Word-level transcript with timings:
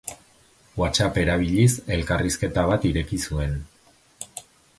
WhatsApp 0.81 1.19
erabiliz 1.23 1.69
elkarrizketa 1.97 2.65
bat 2.73 2.89
ireki 2.93 3.21
zuen. 3.29 3.55